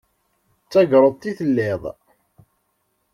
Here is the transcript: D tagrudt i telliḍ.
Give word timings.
D 0.63 0.67
tagrudt 0.71 1.29
i 1.29 1.31
telliḍ. 1.39 1.83